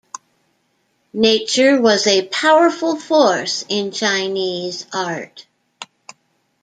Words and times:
Nature 1.13 1.79
was 1.79 2.07
a 2.07 2.25
powerful 2.29 2.95
force 2.95 3.63
in 3.69 3.91
Chinese 3.91 4.87
art. 4.91 5.45